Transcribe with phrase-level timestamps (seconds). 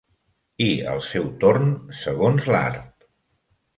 [0.67, 1.69] I, al seu torn,
[2.01, 3.09] segons l'art.